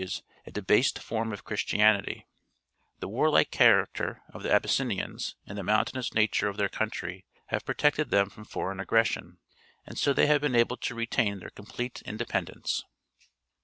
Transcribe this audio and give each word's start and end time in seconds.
It 0.01 0.09
has 0.09 0.19
a 0.47 0.51
heavy 0.67 0.81
summer 0.81 1.25
ramfall, 1.27 1.29
which 1.29 1.43
causes 1.45 2.23
the 2.99 3.07
warUke 3.07 3.51
character 3.51 4.23
of 4.33 4.41
the 4.41 4.51
Abyssinians 4.51 5.35
and 5.45 5.55
the 5.55 5.61
mountainous 5.63 6.15
nature 6.15 6.47
of 6.47 6.57
their 6.57 6.69
country 6.69 7.23
have 7.49 7.65
protected 7.65 8.09
them 8.09 8.31
from 8.31 8.45
foreign 8.45 8.79
aggres 8.79 9.05
sion, 9.11 9.37
and 9.85 9.99
so 9.99 10.11
they 10.11 10.25
have 10.25 10.41
been 10.41 10.55
able 10.55 10.77
to 10.77 10.95
retain 10.95 11.37
their 11.37 11.51
complete 11.51 12.01
independence. 12.01 12.81